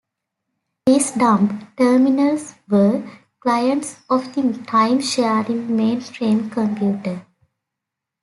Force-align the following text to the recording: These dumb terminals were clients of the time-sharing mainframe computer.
These 0.87 1.11
dumb 1.11 1.67
terminals 1.77 2.55
were 2.67 3.07
clients 3.39 3.97
of 4.09 4.33
the 4.33 4.53
time-sharing 4.65 5.67
mainframe 5.67 6.51
computer. 6.51 7.23